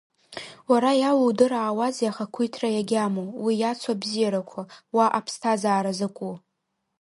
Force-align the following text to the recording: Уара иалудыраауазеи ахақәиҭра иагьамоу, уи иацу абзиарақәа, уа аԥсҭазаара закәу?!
Уара 0.69 0.91
иалудыраауазеи 1.01 2.09
ахақәиҭра 2.09 2.69
иагьамоу, 2.71 3.29
уи 3.43 3.53
иацу 3.59 3.91
абзиарақәа, 3.93 4.61
уа 4.95 5.05
аԥсҭазаара 5.17 5.91
закәу?! 5.97 6.35